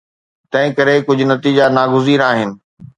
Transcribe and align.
تنهن 0.51 0.69
ڪري 0.77 0.95
ڪجهه 1.07 1.29
نتيجا 1.33 1.65
ناگزير 1.77 2.19
آهن. 2.29 2.49